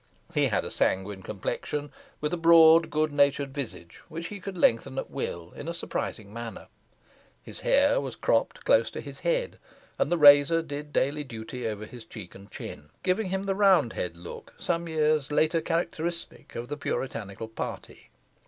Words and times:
He 0.33 0.47
had 0.47 0.65
a 0.65 0.71
sanguine 0.71 1.21
complexion, 1.21 1.91
with 2.21 2.33
a 2.33 2.37
broad, 2.37 2.89
good 2.89 3.13
natured 3.13 3.53
visage, 3.53 4.01
which 4.09 4.29
he 4.29 4.39
could 4.39 4.57
lengthen 4.57 4.97
at 4.97 5.11
will 5.11 5.51
in 5.51 5.67
a 5.67 5.75
surprising 5.75 6.33
manner. 6.33 6.69
His 7.43 7.59
hair 7.59 8.01
was 8.01 8.15
cropped 8.15 8.65
close 8.65 8.89
to 8.89 8.99
his 9.01 9.19
head, 9.19 9.59
and 9.99 10.11
the 10.11 10.17
razor 10.17 10.63
did 10.63 10.91
daily 10.91 11.23
duty 11.23 11.67
over 11.67 11.85
his 11.85 12.03
cheek 12.03 12.33
and 12.33 12.49
chin, 12.49 12.89
giving 13.03 13.29
him 13.29 13.45
the 13.45 13.53
roundhead 13.53 14.17
look, 14.17 14.55
some 14.57 14.87
years 14.87 15.31
later, 15.31 15.61
characteristic 15.61 16.55
of 16.55 16.67
the 16.67 16.77
Puritanical 16.77 17.47
party. 17.47 18.09